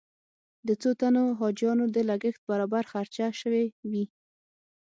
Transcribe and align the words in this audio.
د 0.67 0.69
څو 0.81 0.91
تنو 0.99 1.23
حاجیانو 1.39 1.85
د 1.95 1.97
لګښت 2.09 2.41
برابر 2.49 2.83
خرچه 2.91 3.25
شوې 3.41 3.65
وي. 3.91 4.05